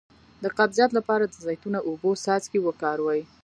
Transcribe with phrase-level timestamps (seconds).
[0.43, 3.21] د قبضیت لپاره د زیتون او اوبو څاڅکي وکاروئ